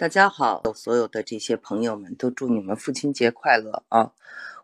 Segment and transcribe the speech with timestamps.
[0.00, 4.12] 大家好，所有的这些朋友们都祝你们父亲节快乐啊！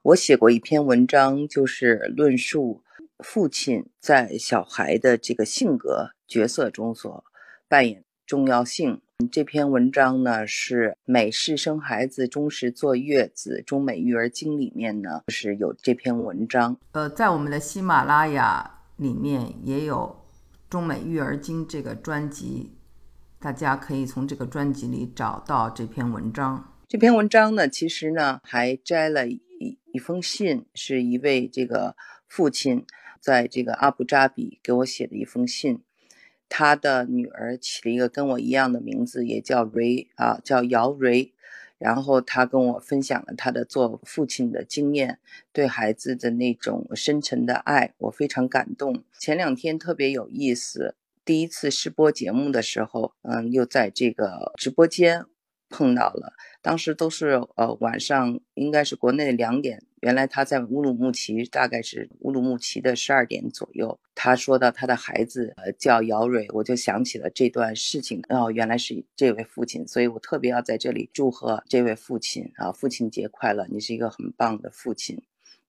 [0.03, 2.85] 我写过一篇文章，就是论述
[3.19, 7.25] 父亲在小孩的这个性格角色中所
[7.67, 9.03] 扮演重要性。
[9.33, 16.77] 这篇文章呢是《美式生孩子，中式坐月子》中美育儿经里面呢是有这篇文章。
[16.93, 20.21] 呃，在我们的喜马拉雅里面也有。
[20.71, 22.73] 中美育儿经这个专辑，
[23.45, 26.73] 大家可以从这个专辑里找到这篇文章。
[26.89, 29.43] 这篇文章呢，其实呢还摘了一
[29.93, 31.95] 一封信，是一位这个
[32.27, 32.87] 父亲
[33.21, 35.83] 在这个阿布扎比给我写的一封信。
[36.49, 41.35] 他的女儿起了一个跟我一样的名字，也叫瑞啊，叫姚瑞。
[41.77, 45.19] 然后他跟我分享了他的做父亲的经验，
[45.53, 49.05] 对孩子的那种深沉的爱，我非常感动。
[49.19, 55.25] 前两天特别有意思，第一次试播节目的时候，嗯，又在这个直播间。
[55.71, 59.83] 碰到了，当时都是呃晚上，应该是国内两点。
[60.03, 63.99] 原来他在乌鲁木齐，大概是乌鲁木齐的十二点左右。
[64.15, 68.23] 他说到他的孩子呃叫姚蕊，我就想起了这段事情。
[68.29, 73.67] 哦，原来是这位父亲，所以我特别要在这里祝贺这位父亲啊，父亲节快乐！
[73.69, 75.25] 你是一个很棒的父亲。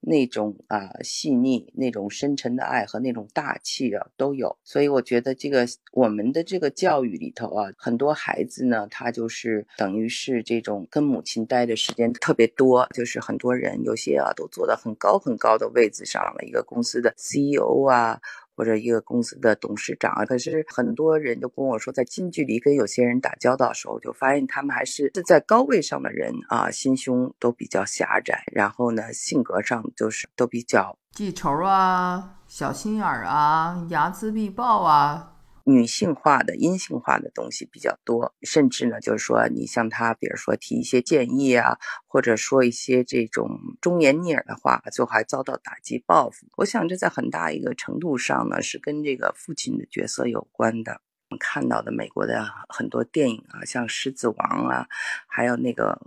[0.07, 18.21] 那种啊细腻、那种深沉的爱和那种大气啊都有，所以我觉得这个我们的这个教育里头啊，很多孩子呢，他就是等于是这种跟母亲待的时间特别多，就是很多人有些啊都坐到很高很高的位置上了，一个公司的 CEO 啊。
[18.55, 35.34] 或者一个公司的董事长啊，可是很多人都跟我说，在近距离跟有些人打交道的时候，就发现他们还是是在高位上的人啊，心胸都比较狭窄，然后呢，性格上就是都比较记仇啊，小心眼儿啊，睚眦必报啊。
[35.67, 43.49] 女性化的、阴性化的东西比较多，甚至呢，就是说，你像他，比如说提一些建议啊，或者说一些这种
[43.81, 46.45] 忠言逆耳的话，最后还遭到打击报复。
[46.57, 51.01] 我想这在很大一个程度上呢，是跟这个父亲的角色有关的。
[51.29, 54.37] 我们看到的美国的很多电影啊，像《狮子王》
[54.67, 54.87] 啊，
[55.27, 55.99] 还有那个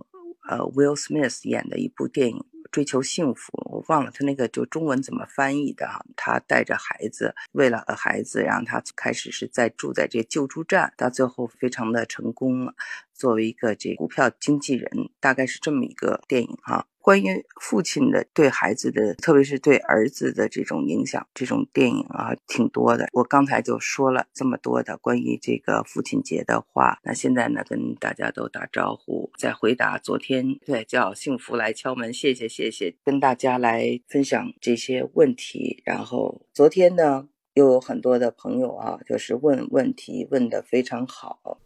[0.48, 2.44] 呃 Will Smith 演的一部电影。
[2.70, 6.04] 追求幸福，我忘了他那个就中文怎么翻译的哈。
[6.16, 12.74] 他带着孩子，为了孩子，然后他开始是在住在这救助站，到最后非常的成功了。
[13.14, 16.86] 作为一个这股票经纪人，大概是这么一个电影哈。
[17.08, 23.08] 关于父亲的对孩子的，特别是对儿子的这种影响，这种电影啊挺多的。
[23.14, 35.82] 我刚才就说了这么多的关于这个父亲节的话，那现在呢跟大家都打招呼，再回答昨天对叫幸福来敲门，谢谢谢谢，跟大家来分享这些问题。
[35.86, 41.58] 然后昨天呢又有很多的朋友啊，就是问问题问的非常好。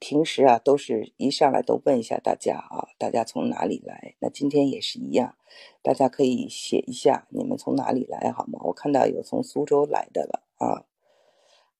[0.00, 4.14] 平时啊，都是一上来都问一下大家啊，大家从哪里来？
[4.20, 5.36] 那今天也是一样，
[5.82, 8.60] 大家可以写一下你们从哪里来，好吗？
[8.64, 10.84] 我看到有从苏州来的了啊，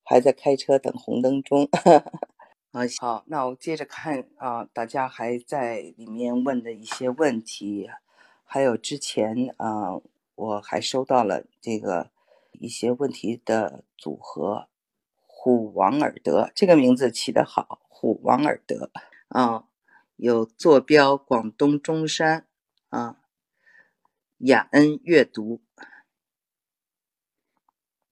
[0.02, 1.68] 还在开车等红灯中。
[2.72, 7.88] 啊，好，那我接着看啊，大家还在里面问的一些问题，
[8.44, 10.00] 还有之前啊，
[10.34, 12.10] 我还收到了这个
[12.52, 14.68] 一些问题的组合。
[15.40, 17.80] 虎王尔德这个名字起得好。
[18.00, 18.92] 虎王尔德
[19.26, 19.64] 啊，
[20.14, 22.46] 有坐标广东中山
[22.90, 23.18] 啊，
[24.36, 25.64] 雅恩阅读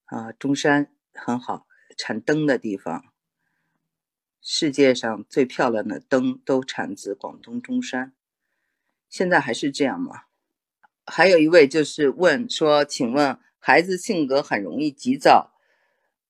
[0.06, 3.12] 啊，中山很好，产灯的地方，
[4.40, 8.12] 世界上最漂亮的灯都产自广东中山，
[9.08, 10.24] 现在还是这样吗？
[11.04, 15.54] 还有一位就是问说，请问孩子性格很容易急躁，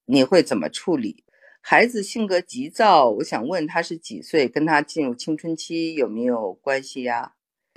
[0.04, 1.24] 你会怎么处理？
[1.68, 7.32] 孩子性格急躁，我想问他是几岁，跟他进入青春期有没有关系呀？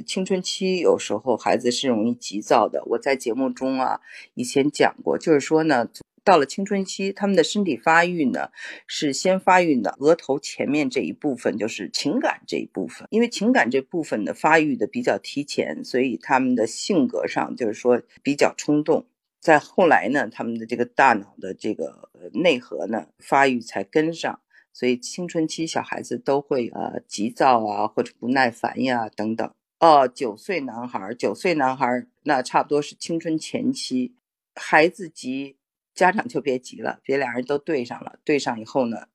[0.06, 2.84] 青春期有时候孩子是容易急躁的。
[2.86, 4.00] 我在节目中啊
[4.36, 5.90] 以前讲过，就是说呢，
[6.24, 8.52] 到了青春期，他们的身体发育呢
[8.86, 13.08] 是先发育的额头前面这一部分，就是情感这一部分。
[13.10, 19.08] 因为情感这部分的发育的比较提前，所以他们的性格上就是说比较冲动。
[19.39, 24.41] 在后来呢，他们的这个大脑的这个内核呢发育才跟上，
[24.74, 29.53] 所以青春期小孩子都会呃急躁啊，或者不耐烦呀等等。
[29.80, 34.13] 哦，九岁男孩，九岁男孩那差不多是青春前期，
[34.56, 35.56] 孩子急，
[35.95, 39.07] 家长就别急了，别俩人都对上了，对上以后呢，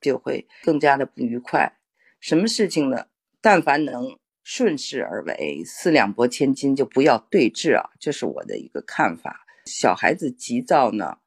[0.00, 1.76] 就会更加的不愉快。
[2.18, 3.08] 什么事情呢？
[3.42, 9.46] 但凡能顺势而为，四两拨千斤，就不要对峙啊，这是我的一个看法。
[9.64, 11.18] 小孩子急躁呢，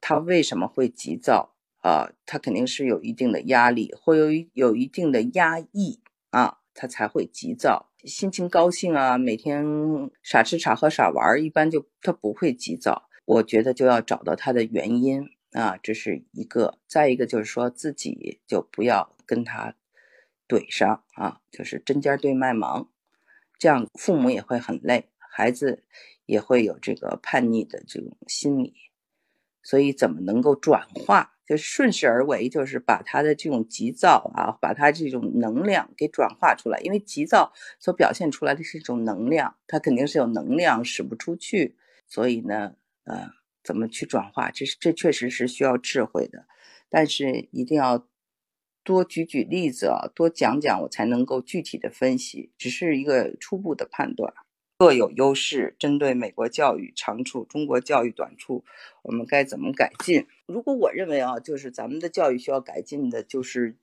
[0.00, 6.00] 他为什么会急躁啊，他肯定是有一定的压力，会有有一定的压抑
[6.30, 7.90] 啊，他才会急躁。
[8.04, 9.64] 心情高兴啊，每天
[10.22, 13.08] 傻吃傻喝傻玩，一般就他不会急躁。
[13.24, 16.78] 我觉得就要找到他的原因啊，这是一个。
[16.86, 19.74] 再一个就是说自己就不要跟他
[20.46, 22.88] 怼上啊，就是针尖对麦芒，
[23.58, 25.82] 这样父母也会很累，孩子
[26.26, 28.74] 也会有这个叛逆的这种心理。
[29.62, 31.32] 所以怎么能够转化？
[31.46, 36.80] 就顺势而为，就是把他的这种急躁啊，把他这种能量给转化出来。
[36.80, 41.76] 因为急躁所表现出来的是一种能量，他肯定是有能量使不出去。
[42.08, 42.74] 所以呢，
[43.04, 43.30] 呃，
[43.62, 44.50] 怎么去转化？
[44.50, 46.46] 这是这确实是需要智慧的，
[46.88, 48.08] 但是一定要
[48.82, 52.52] 多举举例子啊，多讲讲，我才能够具体的分析。
[52.58, 54.34] 只是一个初步的判断。
[54.78, 58.62] 各有优势，针对美国教育长处、中国教育短处，
[59.04, 60.26] 我们该怎么改进？
[60.44, 63.74] 如果我认为啊，就是咱们的教育需要改进的，就是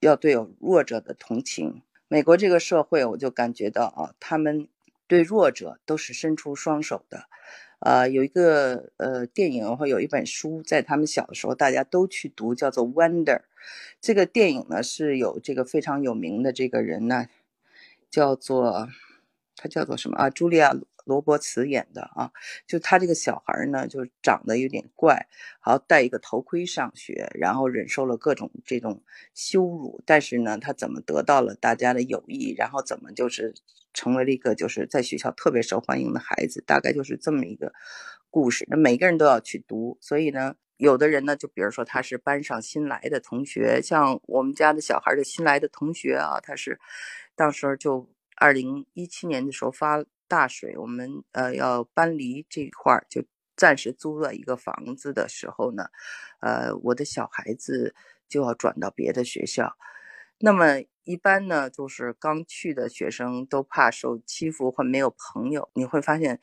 [0.00, 1.80] 要对有弱者的同情。
[2.08, 4.68] 美国这个社会，我就感觉到啊，他们
[5.06, 7.24] 对弱者都是伸出双手的。
[7.78, 13.24] 呃，有一个呃电影或有一本书，在他们小的时候大家都去读，叫做《Wonder》。
[13.98, 17.28] 这个电影呢是有这个非常有名的这个人呢，
[18.10, 18.90] 叫做。
[19.56, 20.30] 他叫做什么啊？
[20.30, 20.72] 茱莉亚·
[21.04, 22.32] 罗伯茨演的啊，
[22.66, 25.26] 就他这个小孩呢，就长得有点怪，
[25.60, 29.02] 好戴一个头盔上学，然后忍受了各种这种
[29.34, 33.54] 羞辱，但是呢，他怎么得到了大家的友谊，然后怎么就是
[33.92, 37.72] 成为了一个就是在学校特别受欢迎的孩子，大概就是这么一个
[38.30, 38.66] 故事。
[38.70, 46.80] 那每个人都要去读，所以呢，有的人呢，就比如说他是班上新来的同学，像我们家的小孩的新来的同学啊，他是
[47.36, 48.08] 到时候就。
[48.36, 53.24] 二零一七年的时候发大水，我们呃要搬离这块儿，就
[53.56, 55.86] 暂时租了一个房子的时候呢，
[56.40, 57.94] 呃，我的小孩子
[58.28, 59.76] 就要转到别的学校。
[60.38, 65.70] 那么一般呢，就是刚去的学生都怕受欺负或没有朋友。
[65.74, 66.40] 你会发现，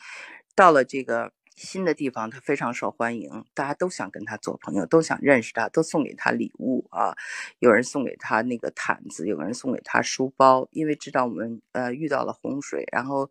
[0.56, 1.34] 到了这个。
[1.66, 7.16] 新的地方，他非常受欢迎，大家都想跟他做朋友，都想认识他，都送给他礼物啊。
[7.60, 13.30] 有人送给他那个毯子，有人送给他书包，因为知道我们呃遇到了洪水，然后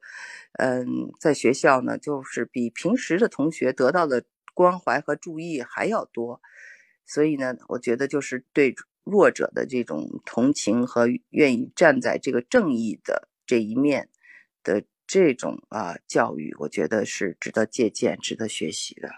[0.53, 4.25] 嗯，在学校呢，就是比平时的同学得到的
[4.55, 6.41] 关怀和注意还要多，
[7.05, 8.75] 所以呢，我觉得就是对
[9.05, 14.09] 弱者的这种同情和愿意站在这个正义的这一面
[14.63, 14.85] 的。
[15.13, 19.09] 这种啊教育，我觉得是值得借鉴、值得学习的。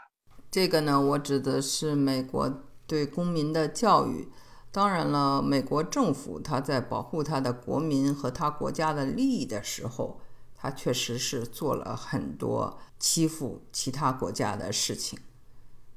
[0.50, 4.28] 这个呢，我指的是美国对公民的教育。
[4.70, 10.22] 当然了，美国政府他在保护他的国民和他国家的利益的时候，
[10.54, 15.18] 他确实是做了很多欺负其他国家的事情。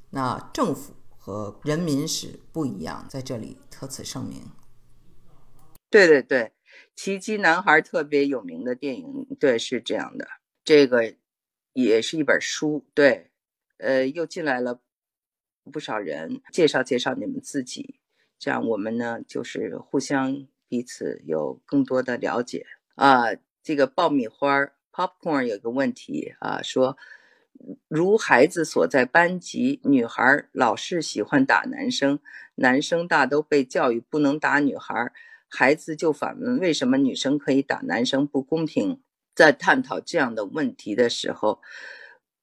[0.09, 4.51] 那政府和人民是不一样，在这里特此声明。
[5.89, 6.51] 对对对。
[6.95, 10.27] 奇迹男孩特别有名的电影，对，是这样的。
[10.63, 11.13] 这个
[11.73, 13.29] 也是一本书，对，
[13.77, 14.79] 呃，又进来了
[15.71, 17.99] 不少人，介绍介绍你们自己，
[18.39, 22.65] 这样我们呢就是互相彼此有更多的了解
[22.95, 23.25] 啊。
[23.61, 26.97] 这个爆米花 popcorn 有个问题啊，说
[27.89, 32.19] 如孩子所在班级，女孩老是喜欢打男生，
[32.55, 35.11] 男生大都被教育不能打女孩。
[35.55, 38.99] 孩子就反问：“为什么女生可以打男生不公平？”
[39.33, 41.61] 在探讨这样的问题的时候，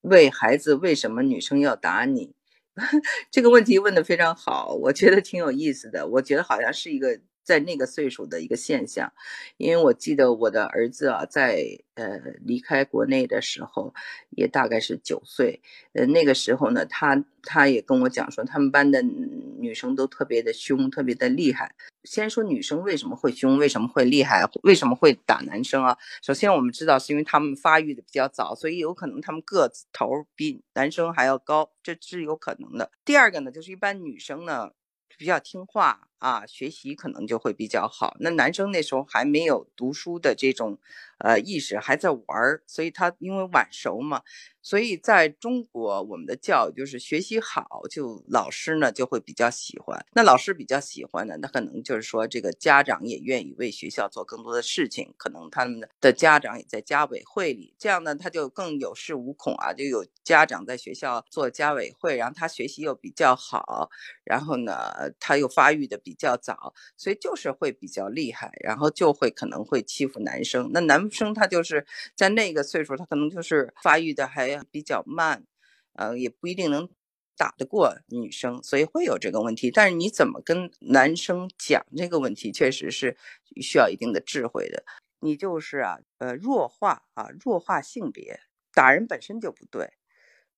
[0.01, 2.33] 为孩子：“为什么女生要打你？”
[3.31, 6.07] 这个问题问得非常好，我觉得挺有意思的。
[6.07, 7.19] 我觉得好像是一个。
[7.43, 9.11] 在那个岁数的一个现象，
[9.57, 11.63] 因为我记得我的儿子啊，在
[11.95, 13.93] 呃离开国内的时候，
[14.29, 15.61] 也大概是九岁。
[15.93, 21.75] 呃，那个时候呢，他他也跟我讲说，他们班的女生都特别的凶，特别的厉害。
[22.03, 25.97] 先说女生为什么会凶，为什么会厉害，为什么会打男生啊？
[26.21, 32.91] 首先我们知道是因为他们发育的比较早，所以有可能他们个子头比男生还要高，这是有可能的。
[33.05, 34.71] 第二个呢，就是一般女生呢。
[35.15, 38.15] 比较听话啊，学习可能就会比较好。
[38.21, 40.79] 那男生那时候还没有读书的这种，
[41.17, 44.21] 呃，意识还在玩儿，所以他因为晚熟嘛。
[44.65, 50.05] 所以在中国，我们的教育就是学习好，就老师呢就会比较喜欢。
[50.13, 55.13] 那老师比较喜欢呢，那可能就是说这个家长也愿意为学校做更多的事情。
[55.17, 63.89] 可能他们的家长也在家委会里，这样呢他就更有恃无恐啊，就有家长在学校做家委会，然后他学习又比较好，
[64.23, 70.69] 然后呢他又发育的比较早，所以就是会比较厉害，然后就会可能会欺负男生。
[70.73, 74.53] 那男生他就是在那个岁数，他可能就是发育的还。
[74.71, 75.45] 比较慢，
[75.93, 76.89] 呃，也不一定能
[77.35, 79.71] 打得过女生，所以会有这个问题。
[79.71, 83.17] 但是你怎么跟男生讲这个问题，确实是
[83.61, 84.83] 需要一定的智慧的。
[85.19, 88.39] 你就是啊，呃，弱化啊，弱化性别，
[88.73, 89.93] 打人本身就不对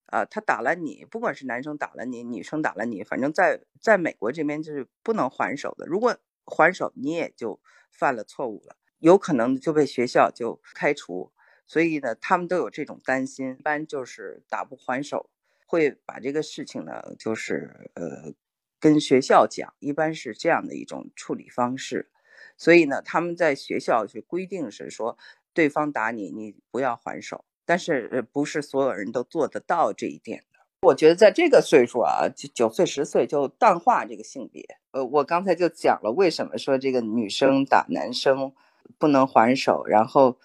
[0.08, 0.26] 啊。
[0.26, 5.86] 他打了你，不管是男生打了你，女生打了你，反正在在美国这边就是不能还手的。
[5.86, 7.60] 如果还手，你也就
[7.92, 11.32] 犯了错误了，有可能就被学校就开除。
[11.68, 15.32] 所以呢，他们都有这种担心，一般就是打不还手，
[15.66, 18.34] 会把这个事情呢，就是呃，
[18.80, 22.12] 跟学校讲，一般是这样的一种处理方式。
[22.56, 25.18] 所以呢，他们在学校就规定是说，
[25.56, 27.44] 对方打你，你不要还手。
[27.66, 30.60] 但是不是所有人都做得到这一点的。
[30.82, 34.64] 我觉得在这个岁数啊，九九岁十岁就淡化这个性别。
[34.92, 38.54] 呃，我刚才就讲了，为什么说这个女生打男生
[38.98, 40.38] 不能还手，然后。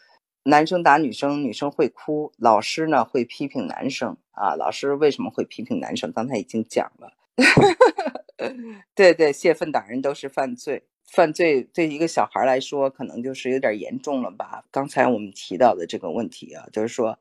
[0.44, 2.32] 男生打女生，女生会哭。
[2.38, 4.54] 老师呢会批评男生啊。
[4.54, 6.10] 老师为什么会批评男生？
[6.14, 7.12] 刚才已经讲了。
[8.96, 10.84] 对对，泄愤打人都是犯罪。
[11.12, 14.64] 犯罪对一个小孩来说，可能就是有点严重了吧。
[14.70, 17.18] 刚才我们提到的这个问题啊，就是说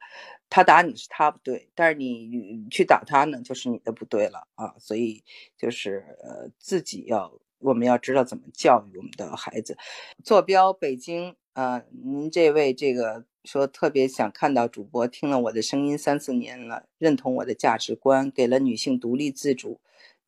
[0.50, 4.76] 他打你是他不对，但是你去打他呢，就是你的不对了啊。
[4.78, 5.24] 所以
[5.58, 9.78] 就是呃，自己要我们要知道怎么教育我们的孩子。
[10.24, 11.36] 坐标北京。
[11.54, 19.82] 啊，您这位这个说特别想看到主播听了我的声音三四年了，认同我的价值观，给了女性独立自主、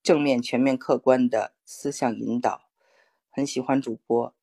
[0.04, 2.64] 正面、全面、客观的思想引导，
[3.32, 4.36] 很喜欢主播，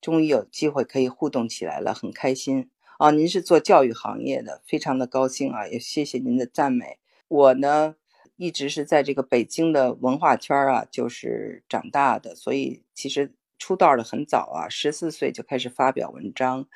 [0.00, 3.10] 终于有机会可以互动起来了，很开心啊！
[3.10, 6.98] 您是做教育行业的，非常的高兴啊，也谢谢您的赞美。
[7.28, 7.96] 我呢，
[8.36, 13.34] 一直是在这个北京的文化圈啊，就是长大的，所以其实。
[13.60, 16.68] 出道的很早啊，十四岁就开始发表文章，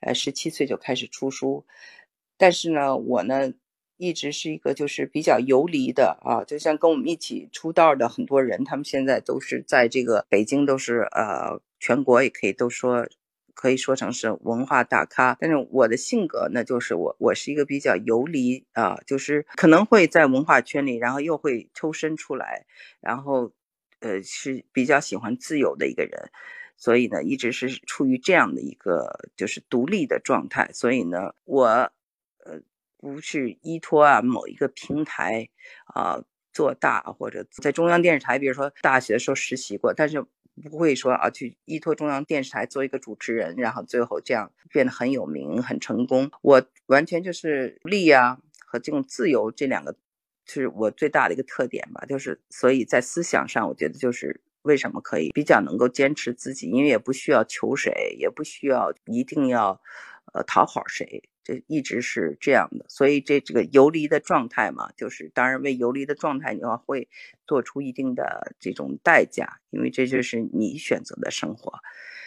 [0.00, 1.64] 呃，十七岁就开始出书。
[2.36, 3.54] 但是呢，我呢
[3.96, 13.08] 一直是一个就是比较游离的啊，就像跟我们一起出道的很多人，他们现在都是在这个北京，都是呃全国也可以都说
[13.54, 15.36] 可以说成是文化大咖。
[15.40, 22.66] 但是我的性格呢，就是我我是一个比较游离啊，就是可能会在文化圈里，然后又会抽身出来，
[23.00, 23.52] 然后。
[24.00, 26.30] 呃，是比较喜欢自由的一个人，
[26.76, 30.70] 所以呢，一直是处于这样的一个就是独立的状态。
[30.74, 32.60] 所以呢，我呃
[32.98, 35.48] 不是依托啊某一个平台
[35.86, 36.22] 啊
[36.52, 40.24] 做大，或者在中央电视台，比如说大学的时候实习过，但是
[40.62, 46.30] 不会说啊去依托中央电视台做一个主持人，然后最后这样变得很有名、很成功。
[46.42, 49.96] 我完全就是利啊和这种自由这两个。
[50.48, 59.80] 是我最大的一个特点吧，就是所以在思想上，我觉得就是为什么可以比较能够坚持自己，因为也不需要求谁，也不需要一定要，
[60.32, 62.84] 呃，讨好谁，这一直是这样的。
[62.88, 67.08] 所以这这个游离的状态嘛，就是当然为游离的状态，你要会
[67.46, 71.78] 做出一定的这种代价，因为这就是你选择的生活。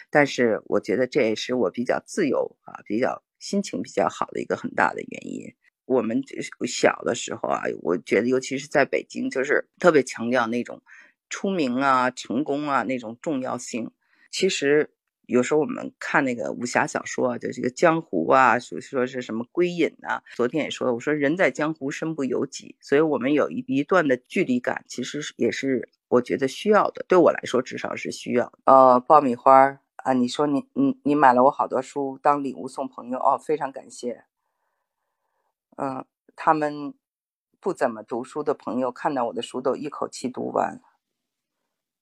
[0.08, 5.52] 但是我觉得这也是我比较自由啊，比较心情比较好的一个很大的原因。
[5.84, 6.22] 我们
[6.66, 10.82] 小的时候啊，我觉得尤其是在北京，就是特别强调那种
[11.28, 13.90] 出名啊、成功啊那种重要性。
[14.30, 14.90] 其实
[15.30, 20.22] 有时候我们看那个武侠小说，就这个江湖啊，说说是什么归隐啊。
[20.34, 27.04] 昨天也说，我说人在江湖身不由己，所以我们有一一段的距离感，其实也是我觉得需要的。
[27.06, 28.52] 对我来说，至少是需要。
[28.64, 34.24] 呃，爆米花啊，你说你你你买了我好多书当礼物送朋友哦，非常感谢。
[35.76, 36.92] 嗯，他们
[37.60, 40.80] 不怎么读书的朋友看到我的书都一口气读完。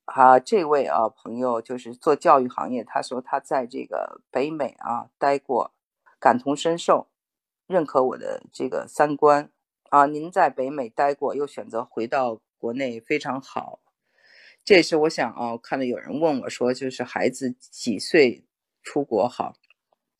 [0.08, 5.72] 啊，这位啊朋友就是做教育行业，他说他在这个北美啊待过，
[6.18, 7.08] 感同身受，
[7.66, 9.50] 认可我的这个三观
[9.90, 10.06] 啊。
[10.06, 13.80] 您在北美待过，又选择回到国内，非常好。
[14.64, 18.46] 这也是我想啊，看到有人问我说，就是孩子几岁
[18.82, 19.56] 出国好？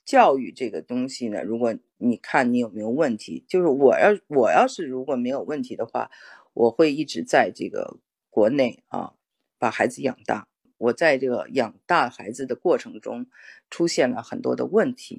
[0.04, 6.11] 教育这个东西呢，如果你看你有没有问题，就是我要我要是如果没有问题的话，
[6.52, 9.14] 我会一直在这个国内啊
[9.59, 10.49] 把孩子养大。
[10.79, 13.27] 我在这个养大孩子的过程中，
[13.69, 15.17] 出现了很多的问题，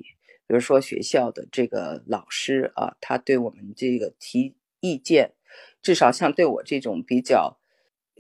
[0.48, 5.34] 比如说学校的这个老师啊，他对我们这个提意见，
[5.82, 7.58] 至少像对我这种比较。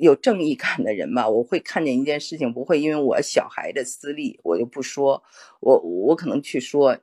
[0.02, 5.22] 有正义感的人嘛，我会看见一件事情，不会因为我小孩的私利，我就不说，
[5.60, 6.98] 我我可能去说，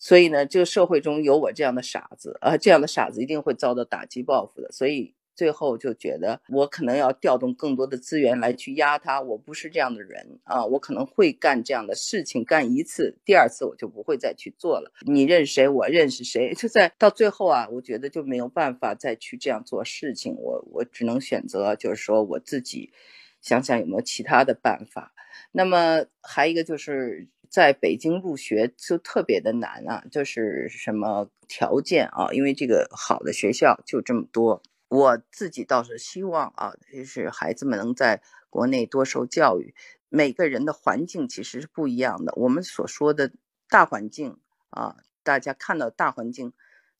[0.00, 14.92] 所以呢，这个社会中有我这样的傻子啊，这样的傻子一定会遭到打击报复的，所以最后就觉得我可能要调动更多的资源来去压他，我不是这样的人啊，我可能会干这样的事情，干一次，第二次我就不会再去做了。
[15.06, 22.92] 你认识谁，我认识谁，就在到最后啊，我觉得就没有办法再去这样做事情，我我只能选择就是说我自己
[23.40, 25.12] 想想有没有其他的办法。
[25.50, 34.62] 那么还一个就是在北京入学就特别的难啊，就是什么条件啊，因为这个好的学校就这么多。
[34.94, 39.74] 我自己倒是希望啊，就是孩子们能在国内多受教育。
[40.08, 42.32] 每个人的环境其实是不一样的。
[42.36, 43.32] 我们所说的
[43.68, 44.38] 大环境
[44.70, 46.52] 啊，大家看到大环境，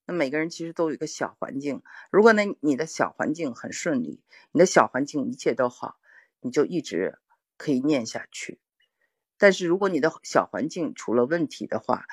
[0.07, 1.85] 那每个人其实都有一个小环境。
[2.11, 4.21] 如果呢，你的小环境很顺利，
[4.51, 5.97] 你的小环境一切都好，
[6.41, 7.21] 你就一直
[7.57, 8.59] 可以念下去。
[9.39, 12.07] 但是如果你的小环境出了问题的话，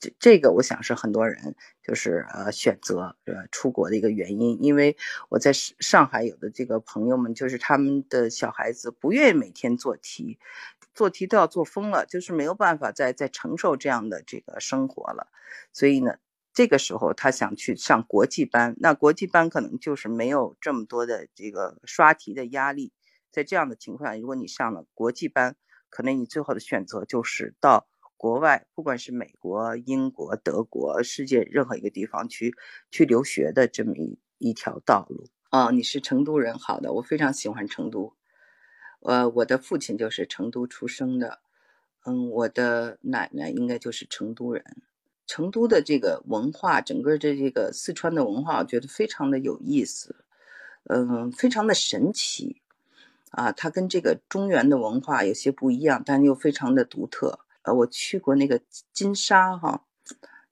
[0.00, 4.96] 这这个我想是很多人就是呃选择呃出国的一个原因，因为
[5.28, 10.38] 我在上海有的这个朋友们，就是他们的小孩子不愿意每天做题，
[10.94, 15.28] 做题都要做疯了，就是没有办法再再承受这样的这个生活了，
[15.74, 16.16] 所以呢，
[16.54, 22.94] 这个时候他想去上国际班，那国际班可能就是没有这么多的这个刷题的压力，
[23.30, 25.56] 在这样的情况下，如果你上了国际班，
[25.90, 27.89] 可能你最后的选择就是到。
[28.20, 32.54] 国外，不管是美国、英国、德国，世界任何一个地方去
[32.90, 35.70] 去留学的这么一一条道路啊！
[35.70, 38.12] 你是成都人，好的，我非常喜欢成都。
[39.00, 41.40] 呃，我的父亲就是成都出生的，
[42.04, 44.82] 嗯，我的奶奶应该就是成都人。
[45.26, 50.26] 成都的这个文化，整个的这个四川的文化，我觉得非常的有意思，
[50.90, 52.60] 嗯，非常的神奇
[53.30, 53.50] 啊！
[53.50, 57.40] 它跟这个中原的文化有些不一样，但又非常的独特。
[57.62, 58.62] 呃，我去过那个
[58.92, 59.86] 金沙哈，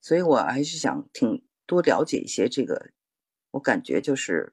[0.00, 2.90] 所以我还是想挺多了解一些这个，
[3.52, 4.52] 我感觉就是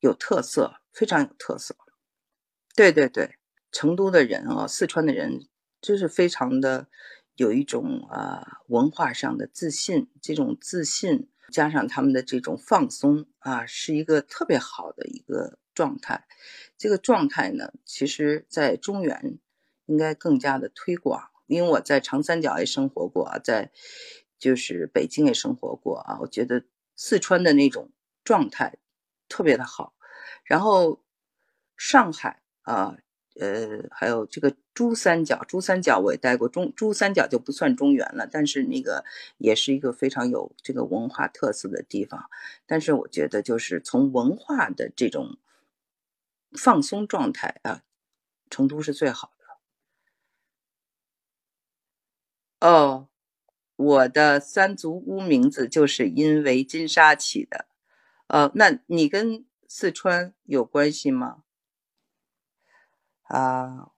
[0.00, 1.76] 有特色，非常有特色。
[2.76, 3.38] 对对对，
[3.72, 5.48] 成都的人啊，四川的人
[5.80, 6.86] 就是非常的
[7.34, 16.28] 有一种啊文化上的自信，这种自信加上他们的这种放松啊，是一个特别好的一个状态。
[16.76, 19.38] 这个状态呢，其实在中原
[19.86, 21.30] 应该更加的推广。
[21.48, 23.72] 因为我在长三角也生活过啊，在
[24.38, 27.90] 就是北京也生活过啊，我觉得四川的那种
[28.22, 28.78] 状态
[29.28, 29.94] 特别的好。
[30.44, 31.02] 然后
[31.76, 32.96] 上海啊，
[33.40, 39.04] 呃，还有这个珠三角，珠三角我也待过，中珠三角就不算中原了，但是那个
[39.38, 42.30] 也是一个非常有这个文化特色的地方。
[42.66, 45.38] 但是我觉得就是从文化的这种
[46.52, 47.82] 放松状态啊，
[48.50, 49.37] 成都是最好的。
[52.60, 53.08] 哦，
[53.76, 57.66] 我的三足乌名字就是因为金沙起的。
[58.26, 61.44] 呃，那你跟四川有关系吗？
[63.22, 63.92] 啊，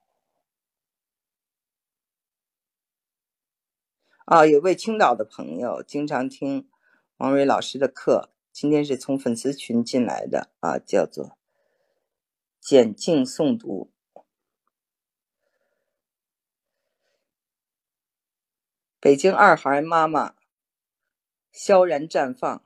[4.25, 6.69] 啊，有位青岛的朋友经常听
[7.17, 11.37] 王瑞老师的课，今天是从粉丝群进来的啊，叫做
[12.59, 13.91] 简静诵读。
[19.01, 20.35] 北京二孩妈妈，
[21.51, 22.63] 萧然绽放。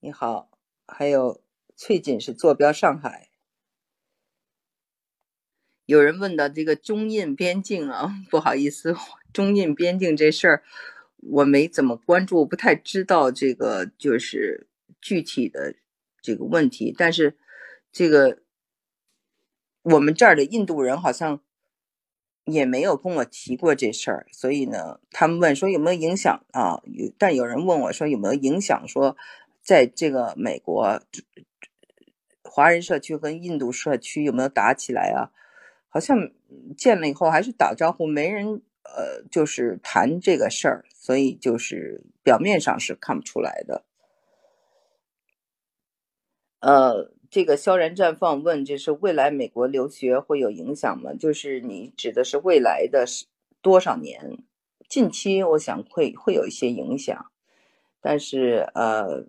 [0.00, 0.50] 你好，
[0.86, 1.42] 还有
[1.74, 3.30] 翠锦是坐标上海。
[5.86, 8.94] 有人问到这个中印边境啊，不好意思，
[9.32, 10.62] 中印边境这事儿
[11.16, 14.68] 我没怎么关注，不太知道这个就是
[15.00, 15.74] 具体的
[16.20, 16.94] 这个问题。
[16.94, 17.38] 但是
[17.90, 18.42] 这个
[19.80, 21.42] 我们这儿的印度人好像。
[22.44, 26.82] 也没有跟我提过这事儿，所以呢，他们问说有没有影响啊？
[26.84, 28.86] 有，但有人问我说有没有影响？
[28.86, 29.16] 说
[29.62, 31.00] 在这个美国
[32.42, 35.32] 华人社区跟印度社区有没有打起来啊？
[35.88, 36.30] 好像
[36.76, 43.84] 见了以后还是打招呼，没人呃，就是谈这个事儿，所以就是表面上是看不出来的，
[46.60, 47.13] 呃。
[47.34, 51.12] 这个萧然绽放问，就是未来美国留学会有影响吗？
[51.14, 53.04] 就是你指的是未来的
[53.60, 54.38] 多少年？
[54.88, 57.32] 近期我想会会有一些影响，
[58.00, 59.26] 但是呃，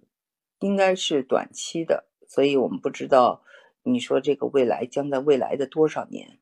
[0.59, 3.41] 应该是短期的，所以我们不知道
[3.81, 6.37] 你说这个未来将在未来的多少年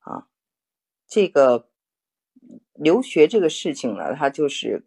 [0.00, 0.26] 啊？
[1.06, 1.68] 这个
[2.72, 4.84] 留学这个事情呢，它就是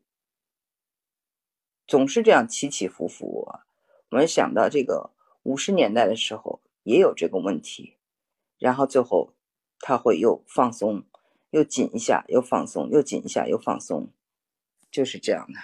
[1.87, 3.47] 总是这样起起伏伏。
[4.09, 5.11] 我们想到这个。
[5.43, 7.97] 五十年代的时候也有这个问题，
[8.57, 9.35] 然后最后
[9.79, 11.05] 他会又放松，
[11.51, 14.11] 又紧一下，又放松，又紧一下，又放松，
[14.91, 15.59] 就是这样的。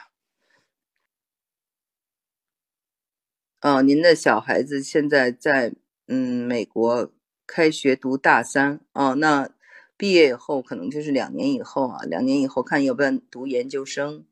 [3.62, 5.74] 哦，您的小孩子现在在
[6.08, 7.12] 嗯美国
[7.48, 9.50] 开学读大三哦，那
[9.98, 14.26] 毕业以后可能就是两年以后啊，两年以后看要不要读研究生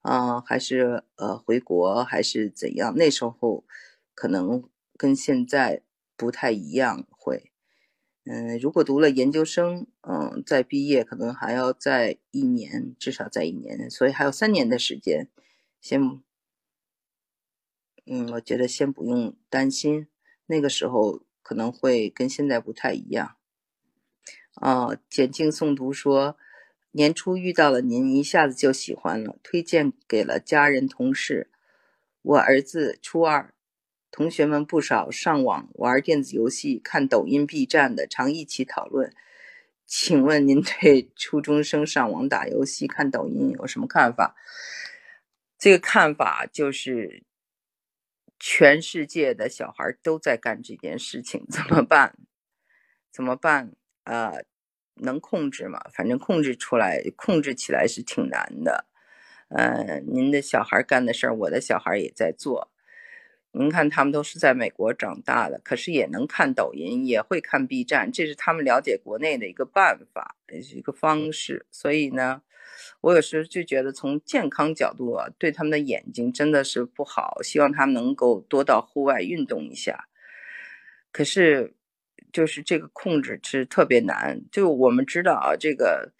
[0.00, 2.94] 啊，还是呃回国还是怎样？
[2.96, 3.64] 那时候
[4.14, 4.62] 可能
[5.00, 5.80] 跟现在
[6.14, 7.50] 不太一样会，
[8.24, 15.30] 嗯，如果读了研究生，嗯，再毕业可能还要再一年，至少在一年，所以还有三年的时间，
[15.80, 16.20] 先。
[18.04, 20.06] 嗯，我觉得先不用担心，
[20.44, 23.36] 那个时候可能会跟现在不太一样。
[24.56, 26.36] 啊，简静诵读说，
[26.90, 31.50] 年初遇到了您，一下子就喜欢了，推荐给了家人同事。
[32.20, 33.54] 我儿子初二，
[34.10, 39.14] 同学们不少上网玩电子游戏、看抖音、B 站的，常一起讨论。
[39.86, 44.36] 请问您对 初中生上网打游戏、看抖音有什么看法？
[45.58, 47.24] 这个看法就是。
[48.42, 52.16] 全世界的小孩都在干这件事情，怎么办？
[53.12, 53.74] 怎么办？
[54.04, 54.46] 呃，
[54.94, 55.78] 能控制吗？
[55.92, 58.86] 反正控制出来，控制起来是挺难的。
[59.50, 62.69] 呃，您的小孩干的事儿，我的小孩也在做。
[63.52, 71.66] 您看，他们都是在美国长大的，可是也能看抖音，也会看 B 站，这是他们了解国内的一个办法，也是一个方式。
[71.70, 72.42] 所以呢。
[73.02, 77.38] 我有时就觉得，从健康角度啊，对他们的眼睛真的是不好。
[77.42, 80.08] 希望他们能够多到户外运动一下。
[81.10, 81.74] 可是，
[82.32, 84.42] 就是这个控制是特别难。
[84.50, 86.12] 就我们知道啊，这个，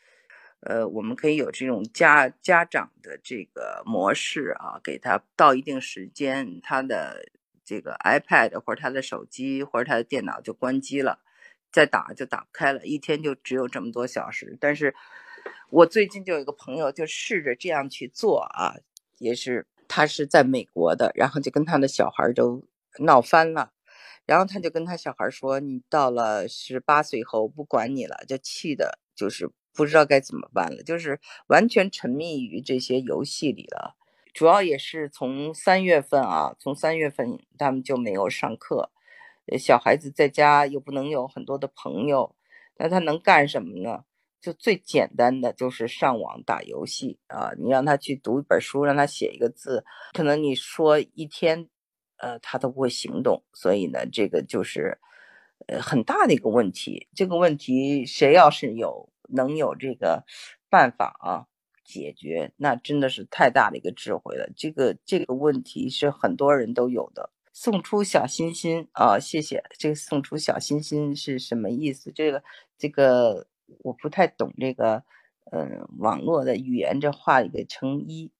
[0.61, 7.29] 呃，我们可以有这种家家长的这个模式啊，给他到一定时间，他的
[7.65, 11.19] 这个 iPad 或者他的手机或者他的电脑就关机了，
[11.71, 14.57] 再打就打不开了，一天就只有这么多小时。
[14.61, 14.95] 但是。
[15.71, 18.75] 我最近就有一个朋友，就试着这样去做啊，
[19.19, 22.63] 也是他是在美国的，然后就跟他的小孩都
[22.99, 23.73] 闹翻了，
[24.27, 33.97] 然后他就跟他小孩说：“你到了十八岁以后不管你了。”就气的，就是不知道该怎么办了，就是完全沉迷于这些游戏里了。
[34.33, 38.91] 主要也是从三月份啊，从三月份他们就没有上课，
[39.59, 42.37] 小孩子在家又不能有很多的朋友，
[42.77, 44.05] 那他能干什么呢？
[44.41, 47.51] 就最简单的就是上网打游戏啊！
[47.59, 51.69] 你让他去读一本书，让他写一个字，可能你说一天，
[52.17, 53.43] 呃，他都不会行动。
[53.53, 54.99] 所以呢，这个就是
[55.67, 57.07] 呃很大的一个问题。
[57.15, 60.25] 这个问题谁要是有能有这个
[60.69, 61.47] 办法啊
[61.85, 64.51] 解决，那真的是太大的一个智慧了。
[64.57, 67.31] 这个这个问题是很多人都有的。
[67.53, 69.65] 送出小心心啊，谢谢。
[69.79, 72.11] 这个送出小心心是什么意思？
[72.13, 72.43] 这个
[72.79, 73.47] 这个。
[73.85, 75.05] 我不太懂这个，
[75.53, 78.33] 嗯，网络的语言这话一个成一，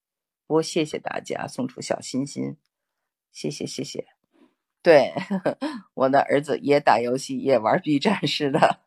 [0.45, 2.57] 不过谢谢大家送出小心心，
[3.31, 4.07] 谢谢谢谢。
[4.83, 5.13] 对，
[5.95, 8.81] 我的儿子也打游戏，也玩 B 站似的，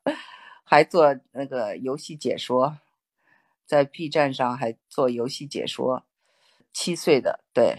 [0.65, 2.79] 还做那个游戏解说，
[3.65, 6.05] 在 B 站上还做游戏解说。
[6.73, 7.79] 七岁的，对，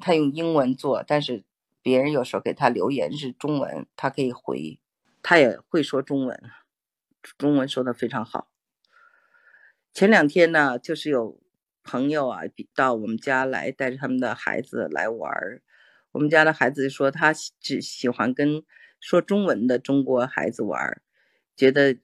[0.00, 1.44] 他用英文做，但是
[1.80, 4.78] 别人有时候给他留言是中文，他可以回，
[5.22, 6.38] 他也会说中文。
[7.38, 8.48] 中文说的非常好。
[9.94, 11.40] 前两天呢，就是有
[11.82, 12.42] 朋友啊
[12.74, 15.62] 到我们家来，带着他们的孩子来玩儿。
[16.12, 18.62] 我们家的孩子说，他只喜欢跟
[19.00, 21.00] 说中文的中国孩子玩儿，
[21.56, 21.96] 觉得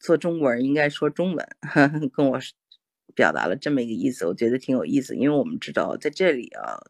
[0.00, 1.48] 做中国人应该说中文，
[2.12, 2.40] 跟我
[3.14, 4.26] 表达了这么一个意思。
[4.26, 6.80] 我觉得挺有意思，因为我们知道在这里啊，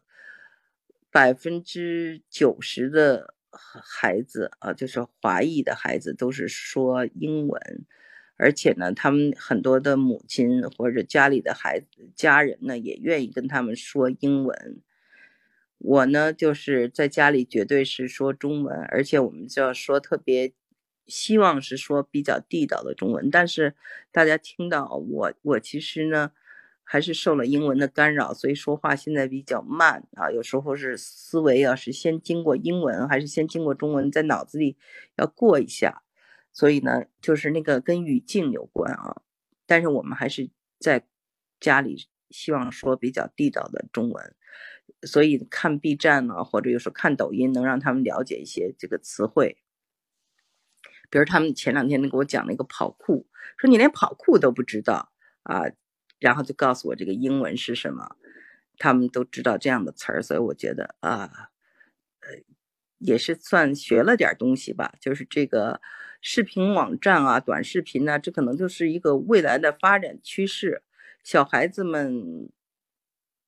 [1.11, 3.35] 百分之九十的。
[3.53, 7.85] 孩子啊，就是华裔的孩子，都是说英文，
[8.37, 14.81] 而且呢，他们很多的母亲或者家里的孩子家人呢，也愿意跟他们说英文。
[15.79, 20.53] 我呢，就是在家里绝对是说中文，而且我们就要说特别
[21.07, 23.29] 希望是说比较地道的中文。
[23.29, 23.75] 但是
[24.11, 26.31] 大家听到我，我其实呢。
[26.83, 30.29] 还是受了英文的干扰，所以说话现在比较慢啊。
[30.29, 34.75] 有时候是思维要是先经过英文，还是先经过中文，在脑子里
[35.15, 36.03] 要过一下。
[36.51, 39.21] 所以呢，就是那个跟语境有关啊。
[39.65, 41.05] 但是我们还是在
[41.61, 41.95] 家里
[42.29, 44.35] 希望说比较地道的中文。
[45.03, 49.55] 所以看 B 站呢，或者有时候看抖音，能让他们了解一些这个词汇。
[51.11, 55.11] 比如他们前两天给我讲那个跑酷，说你连跑酷都不知道
[55.43, 55.65] 啊。
[56.19, 58.15] 然后就告诉我这个英文是什么，
[58.77, 61.49] 他们都知道这样的词儿，所以我觉得啊，
[62.19, 62.43] 呃，
[62.99, 64.93] 也是算学了点东西吧。
[65.01, 65.81] 就是这个
[66.21, 70.83] 视频网站啊，短视频呢，这可能就是一个未来的发展趋势。
[71.23, 72.51] 小孩子们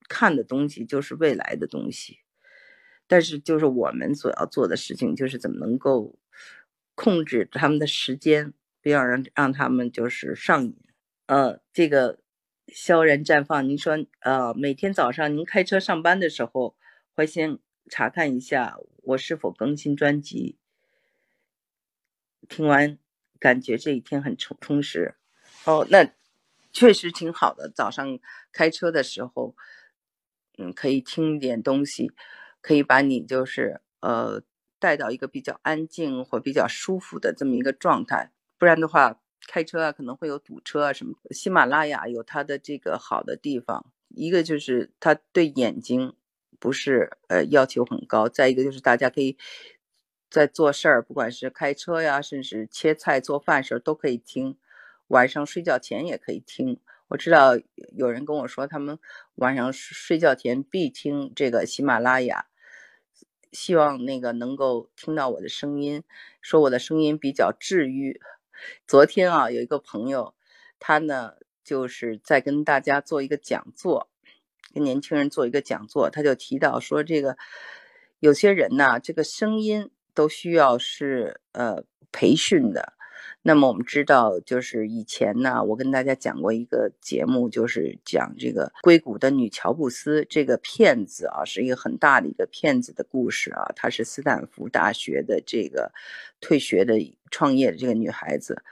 [0.09, 2.21] 看的东西就是未来的东西。
[3.05, 6.17] 但是就是我们所要做的事情，就是怎么能够
[6.95, 10.75] 控制他们的时间，不要让让他们就是上瘾。
[11.25, 12.19] 呃，这个
[12.67, 16.75] 萧然绽放，您说呃，每天早上您开车上班的时候，
[17.15, 20.57] 会先查看一下我是否更新专辑。
[22.49, 22.97] 听完
[23.39, 25.15] 感觉这一天很充充实。
[25.65, 26.11] 哦，那
[26.71, 27.69] 确实挺好的。
[27.69, 28.19] 早上
[28.51, 29.55] 开车的时候，
[30.57, 32.11] 嗯，可以听点东西。
[32.61, 34.41] 可以把你就是呃
[34.83, 41.13] 带到一个比较安静或比较舒服的这么一个状态，不然的话开车啊可能会有堵车啊什么。
[41.31, 46.13] 喜马拉雅有它的这个好的地方，一个就是它对眼睛
[46.59, 49.37] 不是呃要求很高，再一个就是大家可以
[50.29, 54.57] 在做事儿，不管是开车呀，甚至切菜做饭时候都可以听，
[55.07, 56.81] 晚上睡觉前也可以听。
[57.07, 57.57] 我知道
[57.95, 58.99] 有人跟我说，他们
[59.35, 62.47] 晚上睡觉前必听这个喜马拉雅。
[63.53, 66.03] 希望那个能够听到我的声音，
[66.41, 68.19] 说我的声音比较治愈。
[68.87, 70.35] 昨天啊，有一个朋友，
[70.79, 74.09] 他呢就是在跟大家做一个讲座，
[74.73, 77.37] 跟年轻人做一个讲座，他就提到说，这个
[78.19, 82.93] 有些人呢，这个声音都需要是呃培训的。
[83.45, 93.73] 那么我们知道，就是以前呢，我跟大家讲过一个节目，就是讲这个硅谷的女乔布斯这个骗子啊，是一个很大的一个骗子的故事啊。
[93.75, 95.91] 她是斯坦福大学的这个
[96.39, 96.95] 退学的
[97.31, 98.63] 创业的这个女孩子，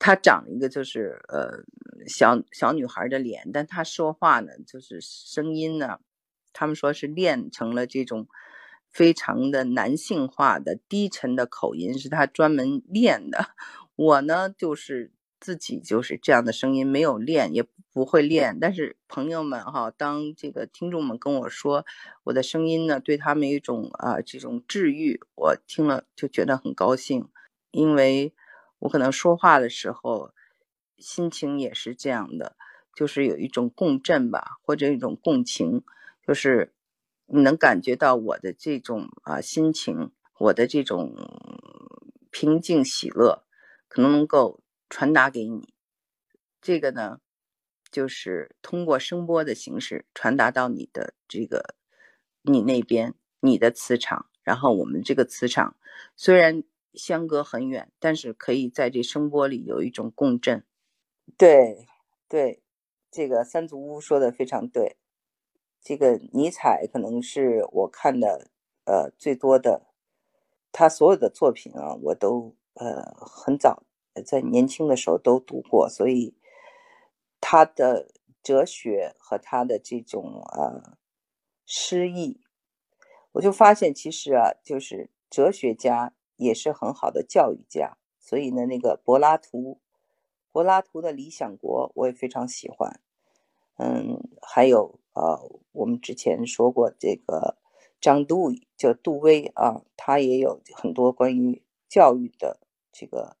[0.00, 1.62] 她长一个就是呃
[2.08, 6.00] 小小女孩的脸，但她说话呢，就是声音呢，
[6.52, 8.26] 他们说是练成了这种
[8.90, 13.50] 非常的男性化的低沉的口音，是她专门练的。
[13.98, 18.56] 我呢，就是自己就是这样的声音，没有练，也不会练。
[18.60, 21.84] 但是朋友们哈，当这个听众们跟我说
[22.22, 27.28] 我的声音呢，对他们一种啊这种治愈，我听了就觉得很高兴，
[27.72, 28.32] 因为
[28.78, 30.30] 我可能说话的时候
[30.96, 32.54] 心情也是这样的，
[32.94, 35.82] 就是有一种共振吧，或者一种共情，
[36.24, 36.72] 就是
[37.26, 41.16] 你能感觉到我的这种啊心情，我的这种
[42.30, 43.42] 平静喜乐。
[43.88, 45.72] 可能能够传达给你，
[46.60, 47.20] 这个呢，
[47.90, 51.74] 就是通过声波的形式传达到你的这个
[52.42, 55.76] 你那边你的磁场，然后我们这个磁场
[56.16, 60.64] 虽然相隔很远，但是可以在这声波里有一种共振。
[61.36, 61.86] 对
[62.28, 62.62] 对，
[63.10, 64.96] 这个三足乌说的非常对。
[65.80, 68.50] 这个尼采可能是我看的
[68.84, 69.86] 呃最多的，
[70.70, 72.54] 他所有的作品啊，我都。
[72.80, 73.82] 呃，很早
[74.24, 76.36] 在年轻的时候都读过，所以
[77.40, 78.08] 他的
[78.40, 80.96] 哲学和他的这种呃
[81.66, 82.40] 诗意，
[83.32, 87.98] 我就发现其实啊，就是哲学家也是很好的教育家。
[88.20, 89.80] 所以呢，那个柏拉图，
[90.52, 93.00] 柏拉图的《理想国》我也非常喜欢。
[93.76, 97.56] 嗯，还有呃，我们之前说过这个
[98.00, 102.60] 张杜叫杜威啊，他也有很多关于教育的。
[102.98, 103.36] 这个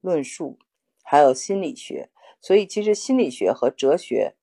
[0.00, 0.58] 论述
[1.02, 4.34] 还有心理学，所以其实心理学和哲学，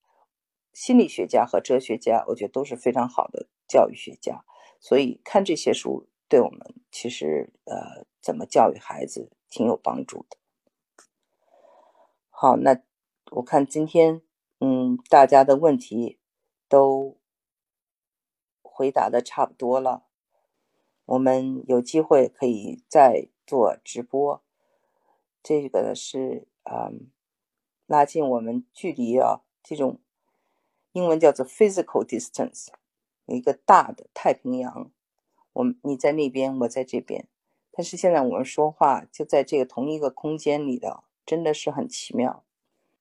[0.71, 4.45] 心理学家和哲学家，我觉得都是非常好的教育学家。
[4.79, 10.37] 所以看这些书，对我们其实呃怎么教育孩子挺有帮助的。
[12.29, 12.83] 好，那
[13.31, 14.21] 我看今天
[14.59, 16.19] 嗯大家的问题
[16.69, 17.17] 都
[18.61, 20.05] 回答的差不多了，
[21.05, 23.29] 我们有机会可以再。
[23.45, 24.41] 做直播，
[25.43, 27.11] 这个是嗯，
[27.85, 29.99] 拉近我们距离啊，这种
[30.93, 32.69] 英文叫做 physical distance，
[33.27, 34.89] 一个大的太平洋，
[35.53, 37.27] 我你在那边，我在这边，
[37.71, 42.43] 但是现在我们说话就在这个同一个空间里的，真的是很奇妙。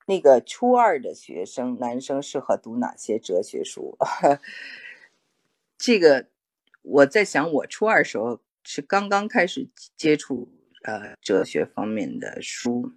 [0.07, 3.97] 那个初二的学生，男生适合读哪些哲学书？
[5.79, 6.29] 这个
[6.83, 8.41] 我在想，我初二时候。
[8.67, 10.51] 是刚刚开始接触
[10.83, 12.95] 呃哲学方面的书，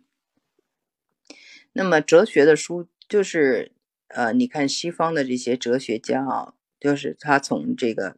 [1.73, 3.73] 那么哲学的书就是
[4.08, 8.15] 呃，你看西方的这些哲学家啊，就是他从这个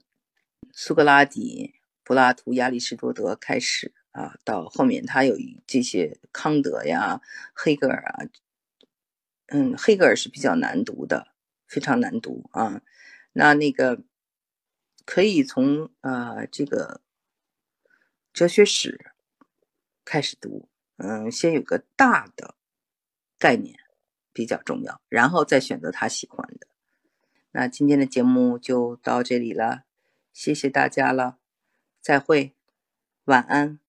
[0.72, 5.36] 苏格拉底、柏拉图、亚里士多德开始啊，到后面他有
[5.66, 7.20] 这些康德呀、
[7.56, 8.30] 黑格尔啊，
[9.48, 11.30] 嗯，黑格尔是比较难读的，
[11.68, 12.84] 非常难读啊。
[13.34, 14.04] 那那个
[15.04, 17.02] 可以从啊这个。
[18.40, 19.12] 哲学史
[20.06, 22.56] 开始读，嗯，先有个大的
[23.38, 23.78] 概念
[24.32, 26.66] 比较重要，然后再选择他喜欢的。
[27.52, 29.84] 那今天的节目就到这里了。
[30.32, 31.38] 谢谢大家了，
[32.00, 32.56] 再会，
[33.26, 33.78] 晚安。